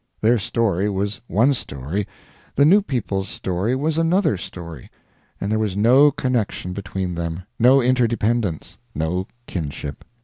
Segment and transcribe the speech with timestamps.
[0.19, 2.07] Their story was one story,
[2.55, 4.89] the new people's story was another story,
[5.39, 10.03] and there was no connection between them, no interdependence, no kinship.